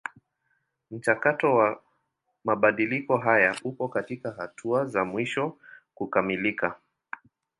[0.91, 1.81] Mchakato wa
[2.43, 5.57] mabadiliko haya upo katika hatua za mwisho
[5.95, 6.75] kukamilika.